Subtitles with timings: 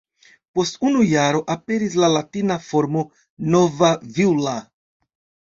[0.59, 3.05] Post unu jaro aperis la latina formo
[3.57, 4.57] ""Nova Villa"".